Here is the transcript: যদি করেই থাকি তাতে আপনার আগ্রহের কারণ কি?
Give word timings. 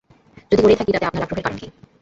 যদি 0.51 0.61
করেই 0.61 0.79
থাকি 0.79 0.91
তাতে 0.93 1.07
আপনার 1.07 1.23
আগ্রহের 1.25 1.45
কারণ 1.45 1.57
কি? 1.57 1.67